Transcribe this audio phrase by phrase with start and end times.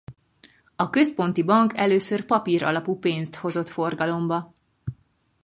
[0.75, 4.53] A központi bank először papír alapú pénzt hozott forgalomba.